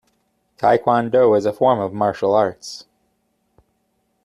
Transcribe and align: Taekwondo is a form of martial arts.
Taekwondo 0.57 1.37
is 1.37 1.45
a 1.45 1.53
form 1.53 1.77
of 1.79 1.93
martial 1.93 2.33
arts. 2.33 2.85